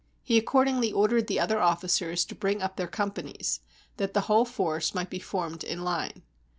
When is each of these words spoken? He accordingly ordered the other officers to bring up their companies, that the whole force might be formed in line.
He 0.23 0.39
accordingly 0.39 0.91
ordered 0.91 1.27
the 1.27 1.39
other 1.39 1.59
officers 1.61 2.25
to 2.25 2.33
bring 2.33 2.59
up 2.59 2.75
their 2.75 2.87
companies, 2.87 3.59
that 3.97 4.15
the 4.15 4.21
whole 4.21 4.45
force 4.45 4.95
might 4.95 5.11
be 5.11 5.19
formed 5.19 5.63
in 5.63 5.83
line. 5.83 6.23